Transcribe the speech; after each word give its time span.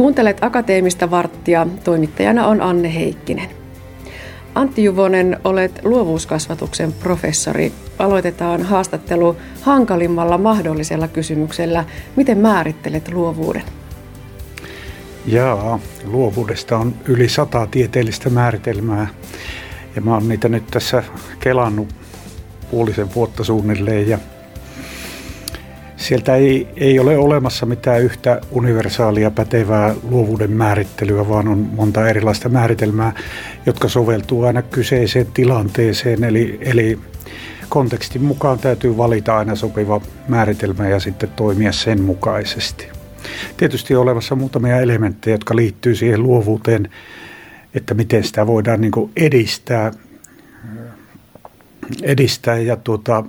Kuuntelet 0.00 0.44
Akateemista 0.44 1.10
varttia. 1.10 1.66
Toimittajana 1.84 2.46
on 2.46 2.60
Anne 2.60 2.94
Heikkinen. 2.94 3.48
Antti 4.54 4.84
Juvonen, 4.84 5.36
olet 5.44 5.80
luovuuskasvatuksen 5.84 6.92
professori. 6.92 7.72
Aloitetaan 7.98 8.62
haastattelu 8.62 9.36
hankalimmalla 9.62 10.38
mahdollisella 10.38 11.08
kysymyksellä. 11.08 11.84
Miten 12.16 12.38
määrittelet 12.38 13.12
luovuuden? 13.12 13.62
Jaa, 15.26 15.78
luovuudesta 16.04 16.78
on 16.78 16.94
yli 17.04 17.28
sata 17.28 17.66
tieteellistä 17.70 18.30
määritelmää. 18.30 19.08
Ja 19.96 20.02
mä 20.02 20.14
oon 20.14 20.28
niitä 20.28 20.48
nyt 20.48 20.66
tässä 20.70 21.02
kelannut 21.40 21.88
puolisen 22.70 23.14
vuotta 23.14 23.44
suunnilleen. 23.44 24.08
Ja 24.08 24.18
sieltä 26.10 26.36
ei, 26.36 26.68
ei 26.76 26.98
ole 26.98 27.18
olemassa 27.18 27.66
mitään 27.66 28.02
yhtä 28.02 28.40
universaalia 28.50 29.30
pätevää 29.30 29.94
luovuuden 30.10 30.50
määrittelyä, 30.50 31.28
vaan 31.28 31.48
on 31.48 31.58
monta 31.58 32.08
erilaista 32.08 32.48
määritelmää, 32.48 33.12
jotka 33.66 33.88
soveltuu 33.88 34.44
aina 34.44 34.62
kyseiseen 34.62 35.26
tilanteeseen. 35.34 36.24
Eli, 36.24 36.58
eli 36.60 36.98
kontekstin 37.68 38.22
mukaan 38.22 38.58
täytyy 38.58 38.96
valita 38.96 39.38
aina 39.38 39.54
sopiva 39.54 40.00
määritelmä 40.28 40.88
ja 40.88 41.00
sitten 41.00 41.28
toimia 41.36 41.72
sen 41.72 42.02
mukaisesti. 42.02 42.88
Tietysti 43.56 43.96
on 43.96 44.02
olemassa 44.02 44.34
muutamia 44.34 44.80
elementtejä, 44.80 45.34
jotka 45.34 45.56
liittyy 45.56 45.94
siihen 45.94 46.22
luovuuteen, 46.22 46.90
että 47.74 47.94
miten 47.94 48.24
sitä 48.24 48.46
voidaan 48.46 48.80
niin 48.80 49.10
edistää, 49.16 49.90
edistää 52.02 52.58
ja 52.58 52.76
tuota, 52.76 53.24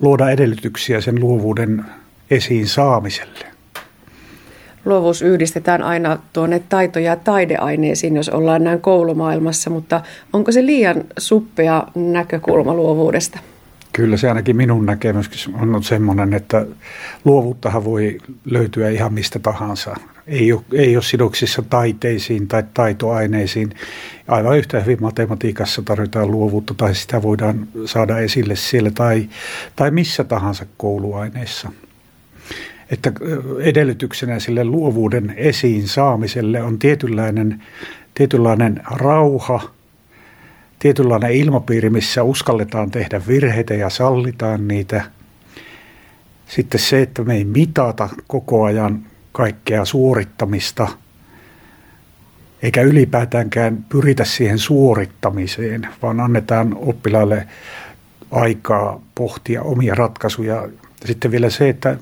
luoda 0.00 0.30
edellytyksiä 0.30 1.00
sen 1.00 1.20
luovuuden 1.20 1.84
esiin 2.30 2.66
saamiselle. 2.66 3.46
Luovuus 4.84 5.22
yhdistetään 5.22 5.82
aina 5.82 6.18
tuonne 6.32 6.62
taito- 6.68 6.98
ja 6.98 7.16
taideaineisiin, 7.16 8.16
jos 8.16 8.28
ollaan 8.28 8.64
näin 8.64 8.80
koulumaailmassa, 8.80 9.70
mutta 9.70 10.00
onko 10.32 10.52
se 10.52 10.66
liian 10.66 11.04
suppea 11.18 11.86
näkökulma 11.94 12.74
luovuudesta? 12.74 13.38
Kyllä 13.92 14.16
se 14.16 14.28
ainakin 14.28 14.56
minun 14.56 14.86
näkemys 14.86 15.50
on 15.60 15.82
semmoinen, 15.82 16.34
että 16.34 16.66
luovuuttahan 17.24 17.84
voi 17.84 18.18
löytyä 18.44 18.88
ihan 18.88 19.12
mistä 19.12 19.38
tahansa. 19.38 19.96
Ei 20.26 20.52
ole, 20.52 20.62
ei 20.72 20.96
ole 20.96 21.02
sidoksissa 21.02 21.62
taiteisiin 21.62 22.48
tai 22.48 22.62
taitoaineisiin. 22.74 23.70
Aivan 24.28 24.58
yhtä 24.58 24.80
hyvin 24.80 24.98
matematiikassa 25.00 25.82
tarvitaan 25.82 26.30
luovuutta 26.30 26.74
tai 26.74 26.94
sitä 26.94 27.22
voidaan 27.22 27.68
saada 27.84 28.18
esille 28.18 28.56
siellä 28.56 28.90
tai, 28.90 29.28
tai 29.76 29.90
missä 29.90 30.24
tahansa 30.24 30.66
kouluaineissa. 30.76 31.72
Että 32.90 33.12
edellytyksenä 33.60 34.38
sille 34.38 34.64
luovuuden 34.64 35.34
esiin 35.36 35.88
saamiselle 35.88 36.62
on 36.62 36.78
tietynlainen, 36.78 37.62
tietynlainen 38.14 38.80
rauha– 38.90 39.60
tietynlainen 40.84 41.32
ilmapiiri, 41.32 41.90
missä 41.90 42.22
uskalletaan 42.22 42.90
tehdä 42.90 43.22
virheitä 43.28 43.74
ja 43.74 43.90
sallitaan 43.90 44.68
niitä. 44.68 45.04
Sitten 46.46 46.80
se, 46.80 47.02
että 47.02 47.22
me 47.22 47.34
ei 47.34 47.44
mitata 47.44 48.08
koko 48.26 48.64
ajan 48.64 49.06
kaikkea 49.32 49.84
suorittamista, 49.84 50.88
eikä 52.62 52.82
ylipäätäänkään 52.82 53.84
pyritä 53.88 54.24
siihen 54.24 54.58
suorittamiseen, 54.58 55.88
vaan 56.02 56.20
annetaan 56.20 56.76
oppilaille 56.76 57.48
aikaa 58.30 59.00
pohtia 59.14 59.62
omia 59.62 59.94
ratkaisuja. 59.94 60.68
Sitten 61.04 61.30
vielä 61.30 61.50
se, 61.50 61.68
että, 61.68 61.96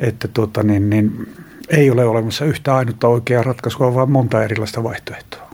että 0.00 0.28
tuota, 0.28 0.62
niin, 0.62 0.90
niin, 0.90 1.28
ei 1.68 1.90
ole 1.90 2.04
olemassa 2.04 2.44
yhtä 2.44 2.76
ainutta 2.76 3.08
oikeaa 3.08 3.42
ratkaisua, 3.42 3.94
vaan 3.94 4.10
monta 4.10 4.44
erilaista 4.44 4.82
vaihtoehtoa. 4.82 5.46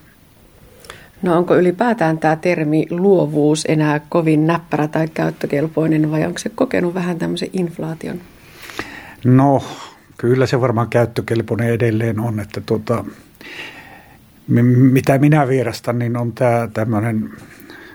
No 1.23 1.39
onko 1.39 1.57
ylipäätään 1.57 2.19
tämä 2.19 2.37
termi 2.37 2.87
luovuus 2.91 3.65
enää 3.69 4.01
kovin 4.09 4.47
näppärä 4.47 4.89
tai 4.89 5.09
käyttökelpoinen 5.09 6.11
vai 6.11 6.27
onko 6.27 6.39
se 6.39 6.49
kokenut 6.49 6.95
vähän 6.95 7.19
tämmöisen 7.19 7.49
inflaation? 7.53 8.21
No 9.25 9.63
kyllä 10.19 10.47
se 10.47 10.61
varmaan 10.61 10.89
käyttökelpoinen 10.89 11.71
edelleen 11.71 12.21
on, 12.21 12.41
että 12.41 12.61
tuota, 12.67 13.05
mitä 14.93 15.19
minä 15.19 15.49
vierastan, 15.49 15.99
niin 15.99 16.17
on 16.17 16.33
tämä 16.33 16.69
tämmöinen, 16.75 17.31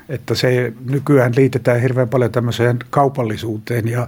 että 0.10 0.36
se 0.36 0.74
nykyään 0.90 1.34
liitetään 1.36 1.82
hirveän 1.82 2.10
paljon 2.10 2.32
tämmöiseen 2.32 2.80
kaupallisuuteen 2.90 3.88
ja, 3.88 4.08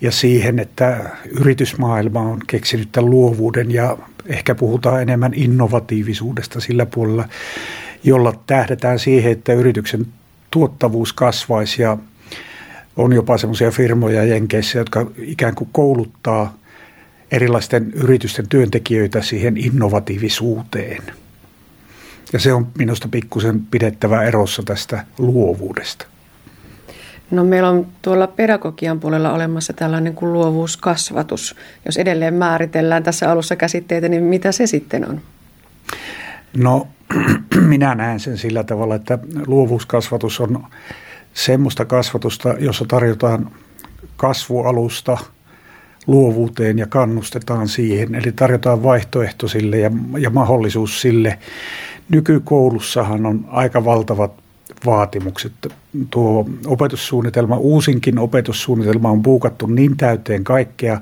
ja 0.00 0.10
siihen, 0.10 0.58
että 0.58 1.10
yritysmaailma 1.40 2.20
on 2.20 2.38
keksinyt 2.46 2.88
tämän 2.92 3.10
luovuuden 3.10 3.70
ja 3.70 3.98
ehkä 4.26 4.54
puhutaan 4.54 5.02
enemmän 5.02 5.34
innovatiivisuudesta 5.34 6.60
sillä 6.60 6.86
puolella 6.86 7.28
jolla 8.04 8.34
tähdetään 8.46 8.98
siihen, 8.98 9.32
että 9.32 9.52
yrityksen 9.52 10.06
tuottavuus 10.50 11.12
kasvaisi 11.12 11.82
ja 11.82 11.98
on 12.96 13.12
jopa 13.12 13.38
semmoisia 13.38 13.70
firmoja 13.70 14.24
Jenkeissä, 14.24 14.78
jotka 14.78 15.06
ikään 15.18 15.54
kuin 15.54 15.68
kouluttaa 15.72 16.56
erilaisten 17.30 17.90
yritysten 17.94 18.48
työntekijöitä 18.48 19.22
siihen 19.22 19.56
innovatiivisuuteen. 19.56 21.02
Ja 22.32 22.38
se 22.38 22.52
on 22.52 22.66
minusta 22.78 23.08
pikkusen 23.08 23.60
pidettävä 23.60 24.22
erossa 24.22 24.62
tästä 24.62 25.04
luovuudesta. 25.18 26.06
No 27.30 27.44
meillä 27.44 27.68
on 27.68 27.86
tuolla 28.02 28.26
pedagogian 28.26 29.00
puolella 29.00 29.32
olemassa 29.32 29.72
tällainen 29.72 30.14
kuin 30.14 30.32
luovuuskasvatus. 30.32 31.56
Jos 31.86 31.96
edelleen 31.96 32.34
määritellään 32.34 33.02
tässä 33.02 33.30
alussa 33.30 33.56
käsitteitä, 33.56 34.08
niin 34.08 34.22
mitä 34.22 34.52
se 34.52 34.66
sitten 34.66 35.08
on? 35.08 35.20
No 36.56 36.88
minä 37.60 37.94
näen 37.94 38.20
sen 38.20 38.38
sillä 38.38 38.64
tavalla, 38.64 38.94
että 38.94 39.18
luovuuskasvatus 39.46 40.40
on 40.40 40.66
semmoista 41.34 41.84
kasvatusta, 41.84 42.54
jossa 42.58 42.84
tarjotaan 42.88 43.50
kasvualusta 44.16 45.18
luovuuteen 46.06 46.78
ja 46.78 46.86
kannustetaan 46.86 47.68
siihen. 47.68 48.14
Eli 48.14 48.32
tarjotaan 48.32 48.82
vaihtoehto 48.82 49.48
sille 49.48 49.78
ja, 49.78 49.90
ja 50.18 50.30
mahdollisuus 50.30 51.00
sille. 51.00 51.38
Nykykoulussahan 52.08 53.26
on 53.26 53.44
aika 53.48 53.84
valtavat 53.84 54.32
vaatimukset. 54.86 55.52
Tuo 56.10 56.48
opetussuunnitelma, 56.66 57.56
uusinkin 57.56 58.18
opetussuunnitelma 58.18 59.10
on 59.10 59.22
buukattu 59.22 59.66
niin 59.66 59.96
täyteen 59.96 60.44
kaikkea, 60.44 61.00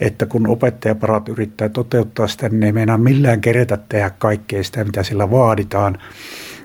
että 0.00 0.26
kun 0.26 0.46
opettajaparat 0.46 1.28
yrittää 1.28 1.68
toteuttaa 1.68 2.26
sitä, 2.26 2.48
niin 2.48 2.62
ei 2.62 2.72
meinaa 2.72 2.98
millään 2.98 3.40
keretä 3.40 3.78
tehdä 3.88 4.10
kaikkea 4.10 4.64
sitä, 4.64 4.84
mitä 4.84 5.02
sillä 5.02 5.30
vaaditaan. 5.30 5.98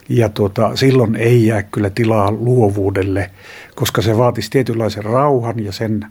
Ja 0.09 0.29
tuota, 0.29 0.75
silloin 0.75 1.16
ei 1.16 1.45
jää 1.45 1.63
kyllä 1.63 1.89
tilaa 1.89 2.31
luovuudelle, 2.31 3.31
koska 3.75 4.01
se 4.01 4.17
vaatisi 4.17 4.50
tietynlaisen 4.50 5.03
rauhan 5.03 5.59
ja 5.59 5.72
sen 5.72 6.06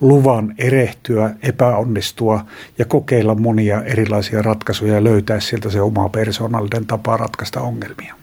luvan 0.00 0.54
erehtyä, 0.58 1.30
epäonnistua 1.42 2.44
ja 2.78 2.84
kokeilla 2.84 3.34
monia 3.34 3.82
erilaisia 3.82 4.42
ratkaisuja 4.42 4.94
ja 4.94 5.04
löytää 5.04 5.40
sieltä 5.40 5.70
se 5.70 5.80
oma 5.80 6.08
persoonallinen 6.08 6.86
tapa 6.86 7.16
ratkaista 7.16 7.60
ongelmia. 7.60 8.14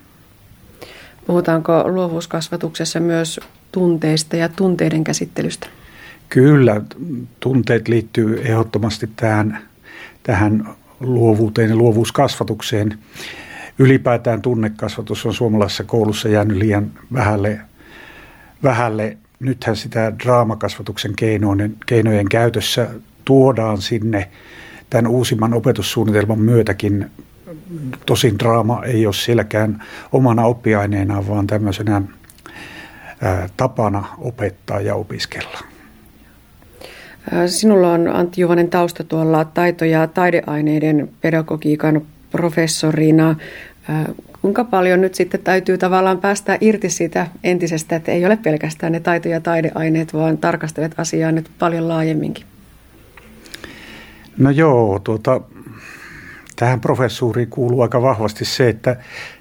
Puhutaanko 1.27 1.83
luovuuskasvatuksessa 1.91 2.99
myös 2.99 3.39
tunteista 3.71 4.35
ja 4.35 4.49
tunteiden 4.49 5.03
käsittelystä? 5.03 5.67
Kyllä, 6.29 6.81
tunteet 7.39 7.87
liittyy 7.87 8.41
ehdottomasti 8.41 9.09
tähän, 9.15 9.59
tähän 10.23 10.75
luovuuteen 10.99 11.69
ja 11.69 11.75
luovuuskasvatukseen. 11.75 12.99
Ylipäätään 13.79 14.41
tunnekasvatus 14.41 15.25
on 15.25 15.33
suomalaisessa 15.33 15.83
koulussa 15.83 16.29
jäänyt 16.29 16.57
liian 16.57 16.91
vähälle, 17.13 17.59
vähälle. 18.63 19.17
Nythän 19.43 19.75
sitä 19.75 20.13
draamakasvatuksen 20.23 21.13
keinojen, 21.15 21.75
keinojen 21.85 22.29
käytössä 22.29 22.89
tuodaan 23.25 23.81
sinne 23.81 24.29
tämän 24.89 25.07
uusimman 25.07 25.53
opetussuunnitelman 25.53 26.39
myötäkin. 26.39 27.11
Tosin 28.05 28.39
draama 28.39 28.83
ei 28.83 29.05
ole 29.05 29.13
sielläkään 29.13 29.83
omana 30.11 30.45
oppiaineenaan, 30.45 31.27
vaan 31.27 31.47
tämmöisenä 31.47 32.01
tapana 33.57 34.05
opettaa 34.17 34.81
ja 34.81 34.95
opiskella. 34.95 35.59
Sinulla 37.47 37.93
on 37.93 38.07
Antti 38.07 38.41
Juvonen 38.41 38.69
tausta 38.69 39.03
tuolla 39.03 39.45
taito- 39.45 39.85
ja 39.85 40.07
taideaineiden 40.07 41.09
pedagogiikan 41.21 42.01
professorina. 42.31 43.35
Kuinka 44.43 44.63
paljon 44.63 45.01
nyt 45.01 45.15
sitten 45.15 45.39
täytyy 45.43 45.77
tavallaan 45.77 46.17
päästä 46.17 46.57
irti 46.61 46.89
siitä 46.89 47.27
entisestä, 47.43 47.95
että 47.95 48.11
ei 48.11 48.25
ole 48.25 48.37
pelkästään 48.37 48.91
ne 48.91 48.99
taito- 48.99 49.29
ja 49.29 49.41
taideaineet, 49.41 50.13
vaan 50.13 50.37
tarkastelet 50.37 50.99
asiaa 50.99 51.31
nyt 51.31 51.51
paljon 51.59 51.87
laajemminkin? 51.87 52.45
No 54.37 54.49
joo, 54.49 54.99
tuota, 54.99 55.41
tähän 56.55 56.81
professuuriin 56.81 57.49
kuuluu 57.49 57.81
aika 57.81 58.01
vahvasti 58.01 58.45
se, 58.45 58.69
että 58.69 58.95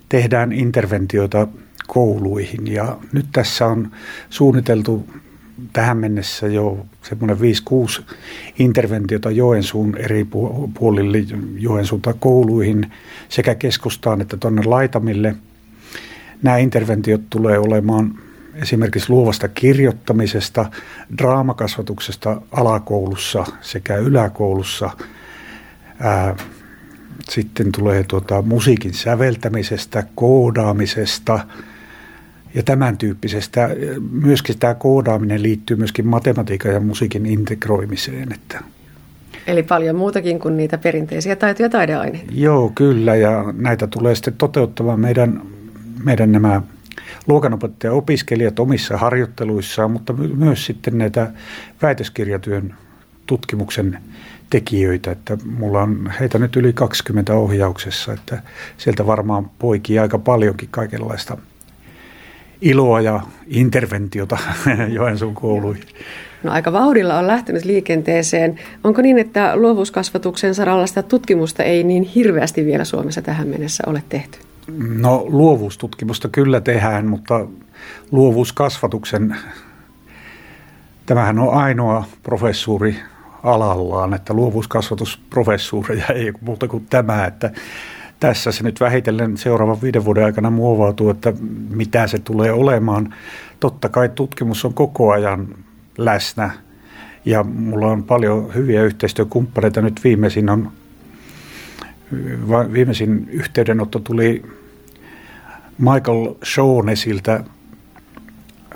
tehdään 0.08 0.52
interventioita 0.52 1.48
kouluihin 1.86 2.72
ja 2.72 2.98
nyt 3.12 3.26
tässä 3.32 3.66
on 3.66 3.90
suunniteltu 4.30 5.06
tähän 5.72 5.96
mennessä 5.96 6.46
jo 6.46 6.86
semmoinen 7.02 7.36
5-6 7.36 7.40
interventiota 8.58 9.30
Joensuun 9.30 9.96
eri 9.96 10.26
puolille 10.78 11.18
Joensuunta 11.58 12.14
kouluihin 12.14 12.92
sekä 13.28 13.54
keskustaan 13.54 14.20
että 14.20 14.36
tuonne 14.36 14.62
laitamille. 14.64 15.36
Nämä 16.42 16.56
interventiot 16.56 17.20
tulee 17.30 17.58
olemaan 17.58 18.18
esimerkiksi 18.54 19.10
luovasta 19.10 19.48
kirjoittamisesta, 19.48 20.70
draamakasvatuksesta 21.18 22.42
alakoulussa 22.52 23.44
sekä 23.60 23.96
yläkoulussa. 23.96 24.90
Sitten 27.30 27.72
tulee 27.72 28.04
tuota, 28.08 28.42
musiikin 28.42 28.94
säveltämisestä, 28.94 30.04
koodaamisesta 30.14 31.40
ja 32.54 32.62
tämän 32.62 32.98
tyyppisestä. 32.98 33.70
Myöskin 34.10 34.58
tämä 34.58 34.74
koodaaminen 34.74 35.42
liittyy 35.42 35.76
myöskin 35.76 36.06
matematiikan 36.06 36.72
ja 36.72 36.80
musiikin 36.80 37.26
integroimiseen. 37.26 38.32
Että 38.32 38.64
Eli 39.46 39.62
paljon 39.62 39.96
muutakin 39.96 40.38
kuin 40.38 40.56
niitä 40.56 40.78
perinteisiä 40.78 41.36
taito- 41.36 41.62
ja 41.62 41.68
taideaineita. 41.68 42.32
Joo, 42.34 42.72
kyllä. 42.74 43.16
Ja 43.16 43.44
näitä 43.56 43.86
tulee 43.86 44.14
sitten 44.14 44.34
toteuttamaan 44.34 45.00
meidän, 45.00 45.42
meidän 46.04 46.32
nämä 46.32 46.62
luokanopettaja-opiskelijat 47.26 48.58
omissa 48.58 48.96
harjoitteluissaan, 48.96 49.90
mutta 49.90 50.12
myös 50.12 50.66
sitten 50.66 50.98
näitä 50.98 51.32
väitöskirjatyön 51.82 52.74
tutkimuksen 53.26 53.98
tekijöitä, 54.50 55.10
että 55.10 55.38
mulla 55.44 55.82
on 55.82 56.12
heitä 56.20 56.38
nyt 56.38 56.56
yli 56.56 56.72
20 56.72 57.34
ohjauksessa, 57.34 58.12
että 58.12 58.42
sieltä 58.76 59.06
varmaan 59.06 59.50
poikii 59.58 59.98
aika 59.98 60.18
paljonkin 60.18 60.68
kaikenlaista 60.70 61.36
iloa 62.62 63.00
ja 63.00 63.20
interventiota 63.46 64.38
Joensuun 64.96 65.34
kouluihin. 65.34 65.84
No 66.42 66.52
aika 66.52 66.72
vauhdilla 66.72 67.18
on 67.18 67.26
lähtenyt 67.26 67.64
liikenteeseen. 67.64 68.58
Onko 68.84 69.02
niin, 69.02 69.18
että 69.18 69.56
luovuuskasvatuksen 69.56 70.54
saralla 70.54 70.86
sitä 70.86 71.02
tutkimusta 71.02 71.62
ei 71.62 71.84
niin 71.84 72.02
hirveästi 72.02 72.64
vielä 72.64 72.84
Suomessa 72.84 73.22
tähän 73.22 73.48
mennessä 73.48 73.84
ole 73.86 74.02
tehty? 74.08 74.38
No 74.98 75.24
luovuustutkimusta 75.28 76.28
kyllä 76.28 76.60
tehdään, 76.60 77.06
mutta 77.06 77.46
luovuuskasvatuksen, 78.10 79.36
tämähän 81.06 81.38
on 81.38 81.54
ainoa 81.54 82.04
professuuri 82.22 82.96
alallaan, 83.42 84.14
että 84.14 84.34
luovuuskasvatusprofessuureja 84.34 86.06
ei 86.06 86.32
muuta 86.40 86.68
kuin 86.68 86.86
tämä, 86.90 87.24
että 87.24 87.50
tässä 88.22 88.52
se 88.52 88.62
nyt 88.62 88.80
vähitellen 88.80 89.36
seuraavan 89.36 89.82
viiden 89.82 90.04
vuoden 90.04 90.24
aikana 90.24 90.50
muovautuu, 90.50 91.10
että 91.10 91.32
mitä 91.70 92.06
se 92.06 92.18
tulee 92.18 92.52
olemaan. 92.52 93.14
Totta 93.60 93.88
kai 93.88 94.08
tutkimus 94.08 94.64
on 94.64 94.74
koko 94.74 95.12
ajan 95.12 95.48
läsnä 95.98 96.50
ja 97.24 97.42
mulla 97.42 97.86
on 97.86 98.02
paljon 98.02 98.54
hyviä 98.54 98.82
yhteistyökumppaneita. 98.82 99.82
Nyt 99.82 100.00
viimeisin 100.04 100.50
on 100.50 100.72
viimeisin 102.72 103.28
yhteydenotto 103.30 103.98
tuli 103.98 104.42
Michael 105.78 106.34
Shaunesilta 106.44 107.44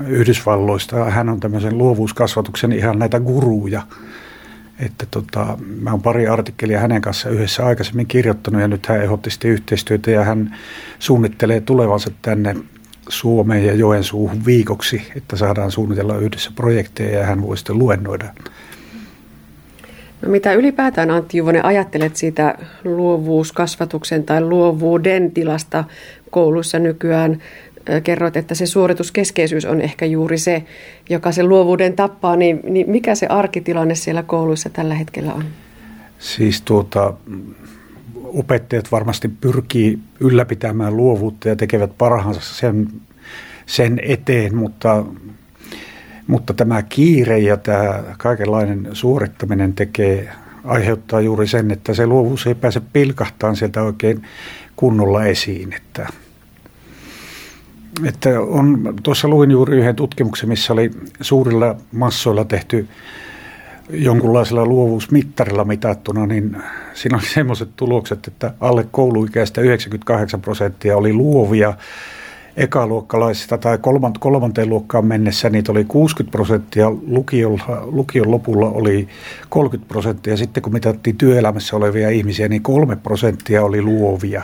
Yhdysvalloista. 0.06 1.04
Hän 1.04 1.28
on 1.28 1.40
tämmöisen 1.40 1.78
luovuuskasvatuksen 1.78 2.72
ihan 2.72 2.99
näitä 2.99 3.20
guruja. 3.20 3.82
Että 4.81 5.06
tota, 5.11 5.58
mä 5.81 5.90
oon 5.90 6.02
pari 6.02 6.26
artikkelia 6.26 6.81
hänen 6.81 7.02
kanssa 7.02 7.28
yhdessä 7.31 7.67
aikaisemmin 7.67 8.06
kirjoittanut 8.06 8.61
ja 8.61 8.69
nyt 8.69 8.87
hän 8.87 9.02
ehdotti 9.02 9.31
sitten 9.31 9.50
yhteistyötä 9.50 10.11
ja 10.11 10.25
hän 10.25 10.56
suunnittelee 10.99 11.61
tulevansa 11.61 12.11
tänne 12.23 12.56
Suomeen 13.08 13.67
ja 13.67 13.75
Joensuuhun 13.75 14.44
viikoksi, 14.46 15.12
että 15.17 15.37
saadaan 15.37 15.70
suunnitella 15.70 16.17
yhdessä 16.17 16.50
projekteja 16.55 17.19
ja 17.19 17.26
hän 17.26 17.43
voi 17.43 17.56
sitten 17.56 17.78
luennoida 17.78 18.26
No 20.23 20.28
mitä 20.28 20.52
ylipäätään 20.52 21.11
Antti 21.11 21.38
Juvonen 21.38 21.64
ajattelet 21.64 22.17
siitä 22.17 22.58
luovuuskasvatuksen 22.84 24.25
tai 24.25 24.40
luovuuden 24.40 25.32
tilasta 25.32 25.84
koulussa 26.31 26.78
nykyään? 26.78 27.43
Kerroit, 28.04 28.36
että 28.36 28.54
se 28.54 28.66
suorituskeskeisyys 28.66 29.64
on 29.64 29.80
ehkä 29.80 30.06
juuri 30.06 30.38
se, 30.38 30.62
joka 31.10 31.32
sen 31.32 31.48
luovuuden 31.48 31.92
tappaa, 31.92 32.36
niin, 32.36 32.60
niin 32.64 32.90
mikä 32.90 33.14
se 33.14 33.26
arkitilanne 33.26 33.94
siellä 33.94 34.22
kouluissa 34.22 34.70
tällä 34.70 34.94
hetkellä 34.94 35.34
on? 35.34 35.44
Siis 36.18 36.62
tuota, 36.62 37.14
opettajat 38.24 38.92
varmasti 38.92 39.28
pyrkii 39.28 39.98
ylläpitämään 40.20 40.96
luovuutta 40.96 41.48
ja 41.48 41.56
tekevät 41.56 41.90
parhaansa 41.98 42.40
sen, 42.40 42.88
sen 43.66 44.00
eteen, 44.02 44.56
mutta 44.56 45.04
mutta 46.26 46.54
tämä 46.54 46.82
kiire 46.82 47.38
ja 47.38 47.56
tämä 47.56 48.02
kaikenlainen 48.18 48.88
suorittaminen 48.92 49.72
tekee, 49.72 50.28
aiheuttaa 50.64 51.20
juuri 51.20 51.46
sen, 51.46 51.70
että 51.70 51.94
se 51.94 52.06
luovuus 52.06 52.46
ei 52.46 52.54
pääse 52.54 52.80
pilkahtaan 52.92 53.56
sieltä 53.56 53.82
oikein 53.82 54.22
kunnolla 54.76 55.24
esiin. 55.24 55.72
Että, 55.72 56.08
että 58.04 58.40
on, 58.40 58.94
tuossa 59.02 59.28
luin 59.28 59.50
juuri 59.50 59.76
yhden 59.78 59.96
tutkimuksen, 59.96 60.48
missä 60.48 60.72
oli 60.72 60.90
suurilla 61.20 61.76
massoilla 61.93 62.44
tehty 62.44 62.88
jonkunlaisella 63.90 64.66
luovuusmittarilla 64.66 65.64
mitattuna, 65.64 66.26
niin 66.26 66.56
siinä 66.94 67.16
oli 67.16 67.26
semmoiset 67.26 67.69
tulokset, 67.76 68.26
että 68.26 68.54
alle 68.60 68.87
kouluikäistä 68.90 69.60
98 69.60 70.40
prosenttia 70.40 70.96
oli 70.96 71.12
luovia 71.12 71.75
ekaluokkalaisista 72.56 73.58
tai 73.58 73.78
kolmanteen 74.20 74.69
luokkaan 74.69 75.06
mennessä 75.06 75.50
niitä 75.50 75.72
oli 75.72 75.84
60 75.84 76.32
prosenttia, 76.32 76.90
lukion, 77.06 77.58
lukion 77.84 78.31
lopulla 78.31 78.69
oli 78.70 79.08
30 79.49 79.88
prosenttia. 79.88 80.37
Sitten 80.37 80.62
kun 80.62 80.72
mitattiin 80.72 81.16
työelämässä 81.16 81.76
olevia 81.76 82.10
ihmisiä, 82.10 82.49
niin 82.49 82.62
kolme 82.62 82.96
prosenttia 82.96 83.64
oli 83.64 83.82
luovia. 83.82 84.42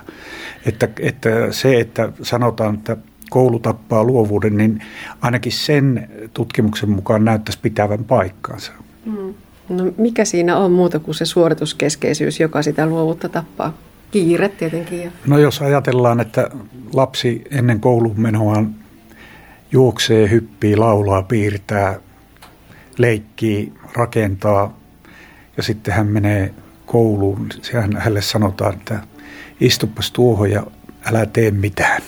Että, 0.66 0.88
että 1.00 1.30
se, 1.50 1.80
että 1.80 2.12
sanotaan, 2.22 2.74
että 2.74 2.96
koulu 3.32 3.58
tappaa 3.58 4.04
luovuuden, 4.04 4.56
niin 4.56 4.82
ainakin 5.20 5.52
sen 5.52 6.08
tutkimuksen 6.34 6.90
mukaan 6.90 7.24
näyttäisi 7.24 7.58
pitävän 7.62 8.04
paikkaansa. 8.04 8.72
Mm. 9.04 9.34
No 9.68 9.92
mikä 9.96 10.24
siinä 10.24 10.56
on 10.56 10.72
muuta 10.72 10.98
kuin 10.98 11.14
se 11.14 11.24
suorituskeskeisyys, 11.24 12.40
joka 12.40 12.62
sitä 12.62 12.86
luovuutta 12.86 13.28
tappaa? 13.28 13.74
Kiire 14.10 14.48
tietenkin. 14.48 15.12
No 15.26 15.38
jos 15.38 15.62
ajatellaan, 15.62 16.20
että 16.20 16.50
lapsi 16.92 17.44
ennen 17.50 17.80
koulun 17.80 18.20
menoaan 18.20 18.74
juoksee, 19.72 20.30
hyppii, 20.30 20.76
laulaa, 20.76 21.22
piirtää, 21.22 22.00
leikkii, 22.98 23.72
rakentaa 23.94 24.78
ja 25.56 25.62
sitten 25.62 25.94
hän 25.94 26.06
menee 26.06 26.54
kouluun. 26.86 27.46
Sehän 27.62 27.96
hänelle 27.96 28.22
sanotaan, 28.22 28.74
että 28.74 29.00
istupas 29.60 30.10
tuohon 30.10 30.50
ja 30.50 30.66
älä 31.04 31.26
tee 31.26 31.50
mitään. 31.50 32.02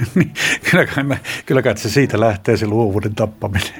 Niin 0.14 0.32
kyllä, 0.70 0.86
kai, 0.86 1.04
kyllä 1.46 1.62
kai 1.62 1.76
se 1.76 1.90
siitä 1.90 2.20
lähtee 2.20 2.56
se 2.56 2.66
luovuuden 2.66 3.14
tappaminen. 3.14 3.72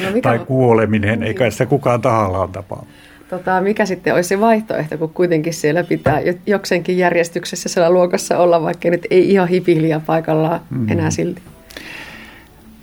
No 0.00 0.10
mikä... 0.12 0.28
tai 0.28 0.38
kuoleminen, 0.38 1.22
eikä 1.22 1.50
sitä 1.50 1.66
kukaan 1.66 2.00
tahallaan 2.00 2.52
tapaa. 2.52 2.86
Tota, 3.30 3.60
mikä 3.60 3.86
sitten 3.86 4.14
olisi 4.14 4.28
se 4.28 4.40
vaihtoehto, 4.40 4.98
kun 4.98 5.10
kuitenkin 5.10 5.54
siellä 5.54 5.84
pitää 5.84 6.20
jokseenkin 6.46 6.98
järjestyksessä 6.98 7.68
siellä 7.68 7.90
luokassa 7.90 8.38
olla, 8.38 8.62
vaikka 8.62 8.90
nyt 8.90 9.06
ei 9.10 9.30
ihan 9.30 9.48
hipihiljaa 9.48 10.00
paikallaan 10.00 10.60
mm. 10.70 10.88
enää 10.88 11.10
silti? 11.10 11.42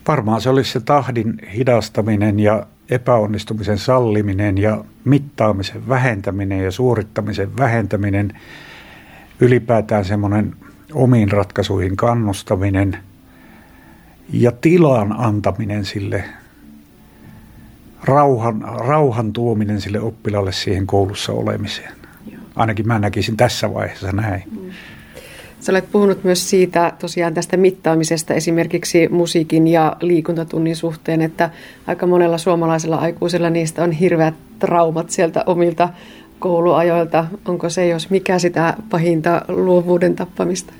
Varmaan 0.07 0.41
se 0.41 0.49
olisi 0.49 0.71
se 0.71 0.79
tahdin 0.79 1.33
hidastaminen 1.55 2.39
ja 2.39 2.65
epäonnistumisen 2.89 3.77
salliminen 3.77 4.57
ja 4.57 4.83
mittaamisen 5.05 5.89
vähentäminen 5.89 6.63
ja 6.63 6.71
suorittamisen 6.71 7.57
vähentäminen, 7.57 8.33
ylipäätään 9.39 10.05
semmoinen 10.05 10.55
omiin 10.93 11.31
ratkaisuihin 11.31 11.95
kannustaminen 11.95 12.97
ja 14.33 14.51
tilan 14.51 15.19
antaminen 15.19 15.85
sille 15.85 16.23
rauhan, 18.03 18.61
rauhan 18.61 19.33
tuominen 19.33 19.81
sille 19.81 19.99
oppilaalle 19.99 20.51
siihen 20.51 20.87
koulussa 20.87 21.33
olemiseen. 21.33 21.91
Joo. 22.31 22.41
Ainakin 22.55 22.87
mä 22.87 22.99
näkisin 22.99 23.37
tässä 23.37 23.73
vaiheessa 23.73 24.11
näin. 24.11 24.43
Mm. 24.51 24.71
Sä 25.59 25.71
olet 25.71 25.91
puhunut 25.91 26.23
myös 26.23 26.49
siitä 26.49 26.93
tosiaan 26.99 27.33
tästä 27.33 27.57
mittaamisesta 27.57 28.33
esimerkiksi 28.33 29.07
musiikin 29.07 29.67
ja 29.67 29.95
liikuntatunnin 30.01 30.75
suhteen, 30.75 31.21
että 31.21 31.49
aika 31.87 32.07
monella 32.07 32.37
suomalaisella 32.37 32.95
aikuisella 32.95 33.49
niistä 33.49 33.83
on 33.83 33.91
hirveät 33.91 34.33
traumat 34.59 35.09
sieltä 35.09 35.43
omilta 35.45 35.89
kouluajoilta. 36.39 37.25
Onko 37.45 37.69
se 37.69 37.87
jos 37.87 38.09
mikä 38.09 38.39
sitä 38.39 38.73
pahinta 38.89 39.41
luovuuden 39.47 40.15
tappamista? 40.15 40.73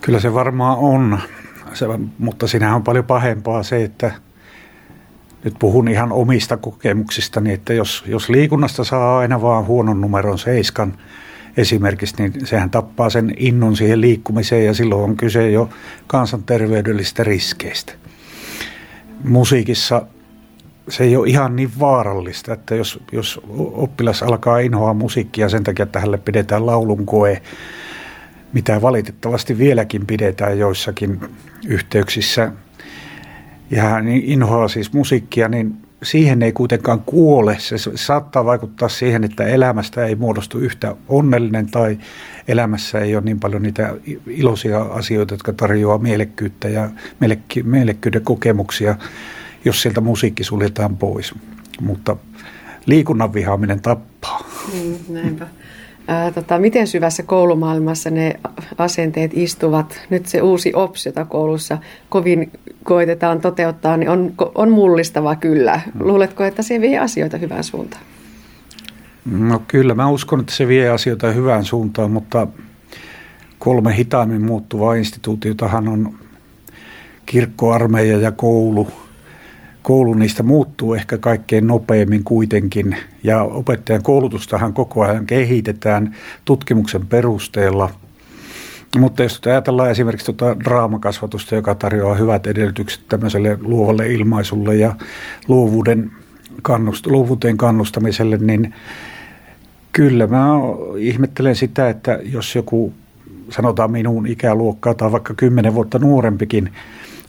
Kyllä 0.00 0.20
se 0.20 0.34
varmaan 0.34 0.78
on, 0.78 1.18
se, 1.72 1.86
mutta 2.18 2.46
siinä 2.46 2.74
on 2.74 2.82
paljon 2.82 3.04
pahempaa 3.04 3.62
se, 3.62 3.84
että– 3.84 4.12
nyt 5.44 5.54
puhun 5.58 5.88
ihan 5.88 6.12
omista 6.12 6.56
kokemuksistani, 6.56 7.52
että 7.52 7.72
jos, 7.72 8.04
jos 8.06 8.28
liikunnasta 8.28 8.84
saa 8.84 9.18
aina 9.18 9.42
vaan 9.42 9.66
huonon 9.66 10.00
numeron 10.00 10.38
seiskan 10.38 10.98
esimerkiksi, 11.56 12.14
niin 12.18 12.46
sehän 12.46 12.70
tappaa 12.70 13.10
sen 13.10 13.34
innon 13.36 13.76
siihen 13.76 14.00
liikkumiseen 14.00 14.66
ja 14.66 14.74
silloin 14.74 15.02
on 15.02 15.16
kyse 15.16 15.50
jo 15.50 15.68
kansanterveydellisistä 16.06 17.24
riskeistä. 17.24 17.92
musiikissa 19.24 20.06
se 20.88 21.04
ei 21.04 21.16
ole 21.16 21.28
ihan 21.28 21.56
niin 21.56 21.70
vaarallista, 21.80 22.52
että 22.52 22.74
jos, 22.74 23.00
jos 23.12 23.40
oppilas 23.58 24.22
alkaa 24.22 24.58
inhoa 24.58 24.94
musiikkia 24.94 25.48
sen 25.48 25.64
takia, 25.64 25.82
että 25.82 25.98
hänelle 25.98 26.18
pidetään 26.18 26.66
laulun 26.66 27.06
koe, 27.06 27.42
mitä 28.52 28.82
valitettavasti 28.82 29.58
vieläkin 29.58 30.06
pidetään 30.06 30.58
joissakin 30.58 31.20
yhteyksissä, 31.66 32.52
ja 33.70 33.82
hän 33.82 34.08
inhoaa 34.08 34.68
siis 34.68 34.92
musiikkia, 34.92 35.48
niin 35.48 35.76
siihen 36.02 36.42
ei 36.42 36.52
kuitenkaan 36.52 37.02
kuole. 37.06 37.56
Se 37.58 37.76
saattaa 37.94 38.44
vaikuttaa 38.44 38.88
siihen, 38.88 39.24
että 39.24 39.44
elämästä 39.44 40.06
ei 40.06 40.14
muodostu 40.14 40.58
yhtä 40.58 40.96
onnellinen 41.08 41.66
tai 41.66 41.98
elämässä 42.48 42.98
ei 42.98 43.16
ole 43.16 43.24
niin 43.24 43.40
paljon 43.40 43.62
niitä 43.62 43.94
iloisia 44.26 44.80
asioita, 44.82 45.34
jotka 45.34 45.52
tarjoaa 45.52 45.98
mielekkyyttä 45.98 46.68
ja 46.68 46.90
mielekkyyden 47.64 48.22
kokemuksia, 48.22 48.96
jos 49.64 49.82
sieltä 49.82 50.00
musiikki 50.00 50.44
suljetaan 50.44 50.96
pois. 50.96 51.34
Mutta 51.80 52.16
liikunnan 52.86 53.34
vihaaminen 53.34 53.80
tappaa. 53.80 54.44
Mm, 54.74 55.14
näinpä. 55.14 55.46
Ää, 56.08 56.30
tota, 56.30 56.58
miten 56.58 56.86
syvässä 56.86 57.22
koulumaailmassa 57.22 58.10
ne 58.10 58.40
asenteet 58.78 59.30
istuvat? 59.34 60.00
Nyt 60.10 60.26
se 60.26 60.42
uusi 60.42 60.72
OPS, 60.74 61.06
jota 61.06 61.24
koulussa 61.24 61.78
kovin 62.08 62.50
koitetaan 62.84 63.40
toteuttaa, 63.40 63.96
niin 63.96 64.08
on, 64.08 64.32
on 64.54 64.70
mullistava 64.70 65.36
kyllä. 65.36 65.80
Mm. 65.94 66.06
Luuletko, 66.06 66.44
että 66.44 66.62
se 66.62 66.80
vie 66.80 66.98
asioita 66.98 67.38
hyvään 67.38 67.64
suuntaan? 67.64 68.02
No 69.30 69.62
kyllä, 69.68 69.94
mä 69.94 70.08
uskon, 70.08 70.40
että 70.40 70.54
se 70.54 70.68
vie 70.68 70.88
asioita 70.88 71.32
hyvään 71.32 71.64
suuntaan, 71.64 72.10
mutta 72.10 72.46
kolme 73.58 73.96
hitaammin 73.96 74.44
muuttuvaa 74.44 74.94
instituutiotahan 74.94 75.88
on 75.88 76.14
kirkkoarmeija 77.26 78.18
ja 78.18 78.32
koulu– 78.32 78.88
koulu 79.82 80.14
niistä 80.14 80.42
muuttuu 80.42 80.94
ehkä 80.94 81.18
kaikkein 81.18 81.66
nopeimmin 81.66 82.24
kuitenkin. 82.24 82.96
Ja 83.22 83.42
opettajan 83.42 84.02
koulutustahan 84.02 84.72
koko 84.72 85.02
ajan 85.02 85.26
kehitetään 85.26 86.16
tutkimuksen 86.44 87.06
perusteella. 87.06 87.90
Mutta 88.98 89.22
jos 89.22 89.40
ajatellaan 89.46 89.90
esimerkiksi 89.90 90.32
tuota 90.32 90.60
draamakasvatusta, 90.60 91.54
joka 91.54 91.74
tarjoaa 91.74 92.14
hyvät 92.14 92.46
edellytykset 92.46 93.00
tämmöiselle 93.08 93.58
luovalle 93.62 94.12
ilmaisulle 94.12 94.76
ja 94.76 94.94
luovuuden 95.48 96.10
kannust, 96.62 97.06
luovuuteen 97.06 97.56
kannustamiselle, 97.56 98.36
niin 98.36 98.74
kyllä 99.92 100.26
mä 100.26 100.46
ihmettelen 100.98 101.56
sitä, 101.56 101.88
että 101.88 102.18
jos 102.22 102.54
joku 102.54 102.92
sanotaan 103.50 103.90
minun 103.90 104.26
ikäluokkaa 104.26 104.94
tai 104.94 105.12
vaikka 105.12 105.34
kymmenen 105.34 105.74
vuotta 105.74 105.98
nuorempikin 105.98 106.72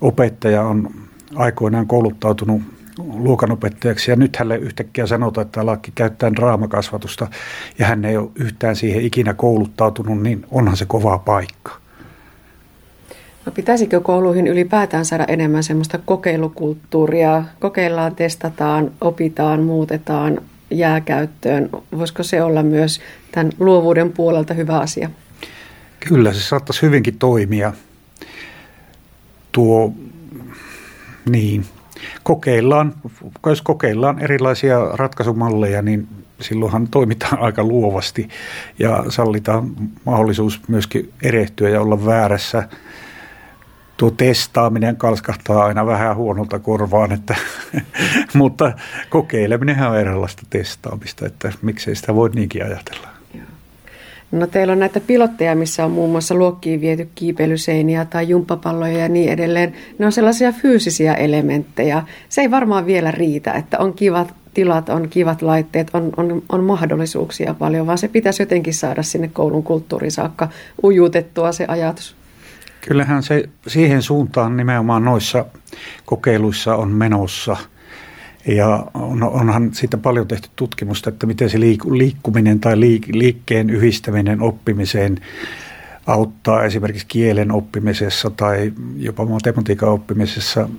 opettaja 0.02 0.62
on 0.64 0.92
aikoinaan 1.36 1.88
kouluttautunut 1.88 2.62
luokanopettajaksi 2.98 4.12
ja 4.12 4.16
nyt 4.16 4.36
hänelle 4.36 4.58
yhtäkkiä 4.58 5.08
sanotaan, 5.08 5.46
että 5.46 5.62
alakki 5.62 5.92
käyttää 5.96 6.34
draamakasvatusta 6.34 7.28
ja 7.80 7.86
hän 7.86 8.06
ei 8.06 8.18
ole 8.18 8.30
yhtään 8.36 8.76
siihen 8.76 9.06
ikinä 9.06 9.34
kouluttautunut, 9.34 10.22
niin 10.22 10.46
onhan 10.52 10.78
se 10.78 10.86
kova 10.86 11.18
paikka. 11.18 11.84
No 13.46 13.52
pitäisikö 13.52 14.02
kouluihin 14.02 14.48
ylipäätään 14.48 15.06
saada 15.06 15.26
enemmän 15.28 15.64
semmoista 15.64 16.00
kokeilukulttuuria? 16.06 17.44
Kokeillaan, 17.60 18.16
testataan, 18.16 18.92
opitaan, 19.02 19.64
muutetaan, 19.64 20.42
jääkäyttöön. 20.72 21.70
Voisiko 21.98 22.24
se 22.24 22.44
olla 22.44 22.64
myös 22.64 23.02
tämän 23.32 23.52
luovuuden 23.60 24.12
puolelta 24.12 24.54
hyvä 24.54 24.80
asia? 24.80 25.10
Kyllä, 26.00 26.34
se 26.34 26.42
saattaisi 26.42 26.82
hyvinkin 26.82 27.20
toimia. 27.20 27.74
Tuo 29.52 29.94
niin. 31.30 31.66
Kokeillaan, 32.24 32.94
jos 33.46 33.62
kokeillaan 33.62 34.20
erilaisia 34.20 34.80
ratkaisumalleja, 34.94 35.82
niin 35.82 36.08
silloinhan 36.42 36.88
toimitaan 36.88 37.40
aika 37.40 37.64
luovasti 37.64 38.30
ja 38.80 39.04
sallitaan 39.10 39.72
mahdollisuus 40.06 40.62
myöskin 40.68 41.14
erehtyä 41.24 41.70
ja 41.70 41.82
olla 41.82 42.06
väärässä. 42.06 42.70
Tuo 43.98 44.12
testaaminen 44.12 44.98
kalskahtaa 44.98 45.66
aina 45.66 45.86
vähän 45.86 46.16
huonolta 46.16 46.60
korvaan, 46.60 47.12
että, 47.12 47.36
mutta 48.34 48.74
kokeileminen 49.10 49.88
on 49.88 50.00
erilaista 50.00 50.44
testaamista, 50.50 51.26
että 51.26 51.52
miksei 51.62 51.96
sitä 51.96 52.16
voi 52.16 52.30
niinkin 52.30 52.66
ajatella. 52.66 53.13
No 54.34 54.48
teillä 54.48 54.74
on 54.74 54.80
näitä 54.80 55.00
pilotteja, 55.00 55.56
missä 55.56 55.86
on 55.86 55.92
muun 55.92 56.12
muassa 56.12 56.36
luokkiin 56.36 56.82
viety 56.82 57.10
kiipeilyseiniä 57.16 58.06
tai 58.06 58.30
jumppapalloja 58.30 58.98
ja 58.98 59.10
niin 59.10 59.32
edelleen. 59.32 59.74
Ne 60.00 60.06
on 60.06 60.12
sellaisia 60.12 60.52
fyysisiä 60.52 61.14
elementtejä. 61.14 62.04
Se 62.30 62.42
ei 62.42 62.52
varmaan 62.52 62.86
vielä 62.86 63.12
riitä, 63.12 63.54
että 63.54 63.80
on 63.80 63.94
kivat 63.94 64.34
tilat, 64.54 64.90
on 64.90 65.10
kivat 65.10 65.42
laitteet, 65.42 65.90
on, 65.94 66.12
on, 66.18 66.44
on 66.50 66.64
mahdollisuuksia 66.64 67.54
paljon, 67.54 67.88
vaan 67.88 67.98
se 67.98 68.08
pitäisi 68.08 68.42
jotenkin 68.42 68.74
saada 68.74 69.04
sinne 69.04 69.28
koulun 69.28 69.64
kulttuuriin 69.64 70.12
saakka 70.12 70.50
ujutettua 70.84 71.52
se 71.52 71.66
ajatus. 71.68 72.16
Kyllähän 72.82 73.24
se 73.24 73.50
siihen 73.68 74.02
suuntaan 74.02 74.58
nimenomaan 74.58 75.06
noissa 75.06 75.46
kokeiluissa 76.06 76.76
on 76.76 76.90
menossa– 76.92 77.58
ja 78.48 78.86
on, 78.94 79.24
onhan 79.24 79.74
siitä 79.74 79.98
paljon 79.98 80.28
tehty 80.28 80.50
tutkimusta, 80.56 81.10
että 81.10 81.28
miten 81.28 81.50
se 81.50 81.60
liikkuminen 81.86 82.60
tai 82.60 82.80
liikkeen 83.14 83.70
yhdistäminen 83.70 84.42
oppimiseen 84.42 85.18
auttaa 86.08 86.64
esimerkiksi 86.64 87.08
kielen 87.08 87.52
oppimisessa 87.52 88.30
tai 88.30 88.74
jopa 88.98 89.26
matematiikan 89.26 89.90
oppimisessa, 89.90 90.70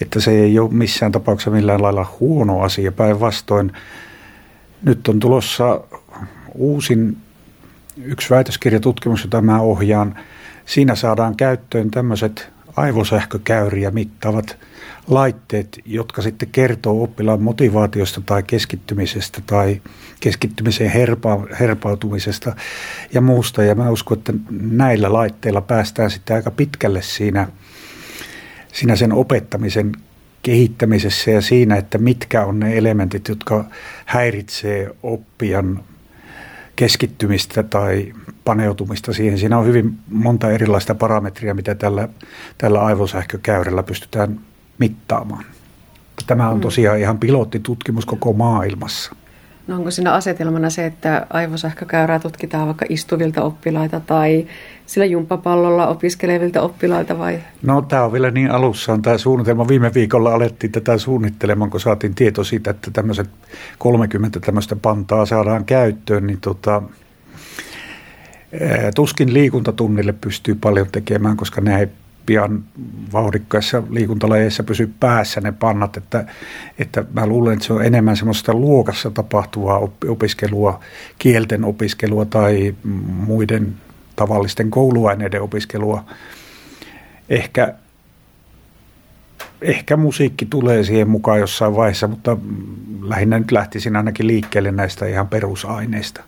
että 0.00 0.20
se 0.20 0.30
ei 0.30 0.58
ole 0.58 0.72
missään 0.72 1.12
tapauksessa 1.12 1.50
millään 1.50 1.82
lailla 1.82 2.06
huono 2.20 2.60
asia. 2.60 2.92
Päinvastoin 2.92 3.72
nyt 4.82 5.08
on 5.08 5.20
tulossa 5.20 5.80
uusin 6.54 7.16
yksi 8.04 8.30
väitöskirjatutkimus, 8.30 9.24
jota 9.24 9.42
mä 9.42 9.60
ohjaan. 9.60 10.18
Siinä 10.66 10.94
saadaan 10.94 11.36
käyttöön 11.36 11.90
tämmöiset 11.90 12.53
aivosähkökäyriä 12.76 13.90
mittaavat 13.90 14.58
laitteet, 15.08 15.80
jotka 15.86 16.22
sitten 16.22 16.48
kertoo 16.52 17.02
oppilaan 17.02 17.42
motivaatiosta 17.42 18.20
tai 18.20 18.42
keskittymisestä 18.42 19.42
tai 19.46 19.80
keskittymisen 20.20 20.90
herpa, 20.90 21.46
herpautumisesta 21.60 22.56
ja 23.12 23.20
muusta. 23.20 23.62
Ja 23.62 23.74
mä 23.74 23.90
uskon, 23.90 24.18
että 24.18 24.32
näillä 24.50 25.12
laitteilla 25.12 25.60
päästään 25.60 26.10
sitten 26.10 26.36
aika 26.36 26.50
pitkälle 26.50 27.02
siinä, 27.02 27.48
siinä 28.72 28.96
sen 28.96 29.12
opettamisen 29.12 29.92
kehittämisessä 30.42 31.30
ja 31.30 31.40
siinä, 31.40 31.76
että 31.76 31.98
mitkä 31.98 32.44
on 32.44 32.60
ne 32.60 32.78
elementit, 32.78 33.28
jotka 33.28 33.64
häiritsee 34.04 34.90
oppijan 35.02 35.84
keskittymistä 36.76 37.62
tai 37.62 38.12
paneutumista 38.44 39.12
siihen. 39.12 39.38
Siinä 39.38 39.58
on 39.58 39.66
hyvin 39.66 39.98
monta 40.10 40.50
erilaista 40.50 40.94
parametria, 40.94 41.54
mitä 41.54 41.74
tällä, 41.74 42.08
tällä 42.58 42.80
aivosähkökäyrällä 42.84 43.82
pystytään 43.82 44.40
mittaamaan. 44.78 45.44
Tämä 46.26 46.48
on 46.48 46.56
mm. 46.56 46.60
tosiaan 46.60 46.98
ihan 46.98 47.18
pilottitutkimus 47.18 48.06
koko 48.06 48.32
maailmassa. 48.32 49.16
No 49.66 49.76
onko 49.76 49.90
siinä 49.90 50.12
asetelmana 50.12 50.70
se, 50.70 50.86
että 50.86 51.26
aivosähkökäyrää 51.30 52.18
tutkitaan 52.18 52.66
vaikka 52.66 52.86
istuvilta 52.88 53.42
oppilaita 53.42 54.00
tai 54.00 54.46
sillä 54.86 55.04
jumppapallolla 55.04 55.86
opiskelevilta 55.86 56.60
oppilaita 56.60 57.18
vai? 57.18 57.38
No 57.62 57.82
tämä 57.82 58.04
on 58.04 58.12
vielä 58.12 58.30
niin 58.30 58.50
alussa 58.50 58.92
on 58.92 59.02
tämä 59.02 59.18
suunnitelma. 59.18 59.68
Viime 59.68 59.94
viikolla 59.94 60.34
alettiin 60.34 60.72
tätä 60.72 60.98
suunnittelemaan, 60.98 61.70
kun 61.70 61.80
saatiin 61.80 62.14
tieto 62.14 62.44
siitä, 62.44 62.70
että 62.70 62.90
tämmöiset 62.90 63.30
30 63.78 64.40
tämmöistä 64.40 64.76
pantaa 64.76 65.26
saadaan 65.26 65.64
käyttöön, 65.64 66.26
niin 66.26 66.40
tota, 66.40 66.82
tuskin 68.94 69.34
liikuntatunnille 69.34 70.12
pystyy 70.12 70.54
paljon 70.54 70.86
tekemään, 70.92 71.36
koska 71.36 71.60
ne 71.60 71.80
ei 71.80 71.88
pian 72.26 72.64
vauhdikkaissa 73.12 73.82
liikuntalajeissa 73.90 74.62
pysy 74.62 74.90
päässä 75.00 75.40
ne 75.40 75.52
pannat, 75.52 75.96
että, 75.96 76.24
että 76.78 77.04
mä 77.12 77.26
luulen, 77.26 77.52
että 77.52 77.64
se 77.64 77.72
on 77.72 77.84
enemmän 77.84 78.16
semmoista 78.16 78.54
luokassa 78.54 79.10
tapahtuvaa 79.10 79.88
opiskelua, 80.08 80.80
kielten 81.18 81.64
opiskelua 81.64 82.24
tai 82.24 82.74
muiden 83.26 83.74
tavallisten 84.16 84.70
kouluaineiden 84.70 85.42
opiskelua. 85.42 86.04
Ehkä, 87.28 87.74
ehkä 89.62 89.96
musiikki 89.96 90.46
tulee 90.46 90.84
siihen 90.84 91.10
mukaan 91.10 91.40
jossain 91.40 91.76
vaiheessa, 91.76 92.08
mutta 92.08 92.36
lähinnä 93.02 93.38
nyt 93.38 93.52
lähtisin 93.52 93.96
ainakin 93.96 94.26
liikkeelle 94.26 94.72
näistä 94.72 95.06
ihan 95.06 95.28
perusaineista. 95.28 96.24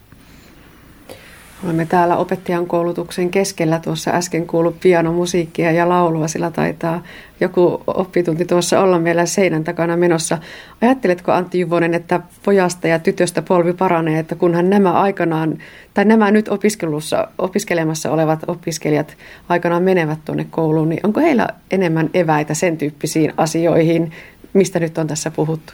Olemme 1.64 1.86
täällä 1.86 2.16
opettajan 2.16 2.66
koulutuksen 2.66 3.30
keskellä. 3.30 3.78
Tuossa 3.78 4.10
äsken 4.10 4.46
kuulu 4.46 4.76
pianomusiikkia 4.82 5.72
ja 5.72 5.88
laulua, 5.88 6.28
sillä 6.28 6.50
taitaa 6.50 7.02
joku 7.40 7.82
oppitunti 7.86 8.44
tuossa 8.44 8.80
olla 8.80 8.98
meillä 8.98 9.26
seinän 9.26 9.64
takana 9.64 9.96
menossa. 9.96 10.38
Ajatteletko 10.82 11.32
Antti 11.32 11.60
Juvonen, 11.60 11.94
että 11.94 12.20
pojasta 12.44 12.88
ja 12.88 12.98
tytöstä 12.98 13.42
polvi 13.42 13.72
paranee, 13.72 14.18
että 14.18 14.34
kunhan 14.34 14.70
nämä 14.70 14.92
aikanaan, 14.92 15.58
tai 15.94 16.04
nämä 16.04 16.30
nyt 16.30 16.48
opiskelussa, 16.48 17.28
opiskelemassa 17.38 18.10
olevat 18.10 18.40
opiskelijat 18.46 19.16
aikanaan 19.48 19.82
menevät 19.82 20.18
tuonne 20.24 20.46
kouluun, 20.50 20.88
niin 20.88 21.00
onko 21.02 21.20
heillä 21.20 21.48
enemmän 21.70 22.10
eväitä 22.14 22.54
sen 22.54 22.76
tyyppisiin 22.76 23.32
asioihin, 23.36 24.12
mistä 24.52 24.80
nyt 24.80 24.98
on 24.98 25.06
tässä 25.06 25.30
puhuttu? 25.30 25.72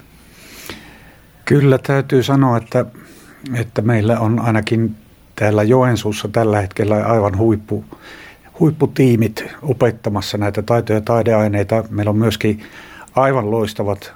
Kyllä 1.45 1.79
täytyy 1.79 2.23
sanoa, 2.23 2.57
että, 2.57 2.85
että 3.55 3.83
meillä 3.83 4.21
on 4.21 4.41
ainakin 4.41 4.97
täällä 5.37 5.63
Joensuussa 5.63 6.29
tällä 6.29 6.61
hetkellä 6.61 7.07
aivan 7.07 7.39
huippu, 7.39 7.85
huipputiimit 8.61 9.45
opettamassa 9.63 10.39
näitä 10.39 10.63
taito- 10.63 10.93
ja 10.93 11.01
taideaineita. 11.01 11.85
Meillä 11.91 12.11
on 12.11 12.17
myöskin 12.17 12.63
aivan 13.15 13.51
loistavat 13.51 14.13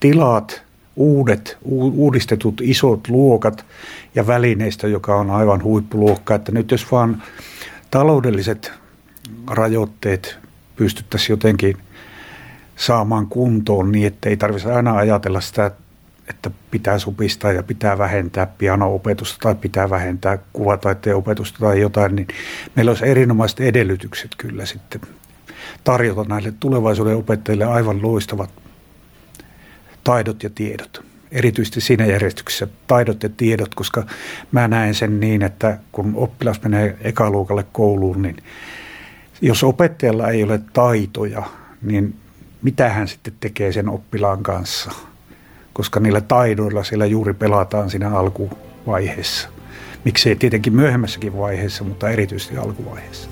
tilat, 0.00 0.62
uudet, 0.96 1.58
uudistetut 1.64 2.60
isot 2.60 3.08
luokat 3.08 3.64
ja 4.14 4.26
välineistö, 4.26 4.88
joka 4.88 5.16
on 5.16 5.30
aivan 5.30 5.62
huippuluokka. 5.62 6.34
Että 6.34 6.52
nyt 6.52 6.70
jos 6.70 6.92
vaan 6.92 7.22
taloudelliset 7.90 8.72
rajoitteet 9.50 10.38
pystyttäisiin 10.76 11.34
jotenkin 11.34 11.76
saamaan 12.76 13.26
kuntoon 13.26 13.92
niin, 13.92 14.06
että 14.06 14.28
ei 14.28 14.36
tarvitsisi 14.36 14.72
aina 14.74 14.96
ajatella 14.96 15.40
sitä 15.40 15.70
että 16.32 16.50
pitää 16.70 16.98
supistaa 16.98 17.52
ja 17.52 17.62
pitää 17.62 17.98
vähentää 17.98 18.46
piano-opetusta 18.46 19.38
tai 19.42 19.54
pitää 19.54 19.90
vähentää 19.90 20.38
kuvataiteen 20.52 21.16
opetusta 21.16 21.58
tai 21.58 21.80
jotain, 21.80 22.16
niin 22.16 22.28
meillä 22.76 22.90
olisi 22.90 23.06
erinomaiset 23.06 23.60
edellytykset 23.60 24.30
kyllä 24.38 24.66
sitten 24.66 25.00
tarjota 25.84 26.24
näille 26.28 26.52
tulevaisuuden 26.60 27.16
opettajille 27.16 27.64
aivan 27.64 28.02
loistavat 28.02 28.50
taidot 30.04 30.42
ja 30.42 30.50
tiedot. 30.50 31.04
Erityisesti 31.32 31.80
siinä 31.80 32.06
järjestyksessä 32.06 32.68
taidot 32.86 33.22
ja 33.22 33.28
tiedot, 33.28 33.74
koska 33.74 34.06
mä 34.52 34.68
näen 34.68 34.94
sen 34.94 35.20
niin, 35.20 35.42
että 35.42 35.78
kun 35.92 36.12
oppilas 36.16 36.62
menee 36.62 36.96
ekaluokalle 37.00 37.66
kouluun, 37.72 38.22
niin 38.22 38.36
jos 39.40 39.64
opettajalla 39.64 40.28
ei 40.28 40.42
ole 40.42 40.60
taitoja, 40.72 41.42
niin 41.82 42.16
mitä 42.62 42.88
hän 42.88 43.08
sitten 43.08 43.34
tekee 43.40 43.72
sen 43.72 43.88
oppilaan 43.88 44.42
kanssa– 44.42 44.92
koska 45.72 46.00
niillä 46.00 46.20
taidoilla 46.20 46.84
siellä 46.84 47.06
juuri 47.06 47.34
pelataan 47.34 47.90
siinä 47.90 48.18
alkuvaiheessa. 48.18 49.48
Miksei 50.04 50.36
tietenkin 50.36 50.76
myöhemmässäkin 50.76 51.38
vaiheessa, 51.38 51.84
mutta 51.84 52.10
erityisesti 52.10 52.56
alkuvaiheessa. 52.56 53.30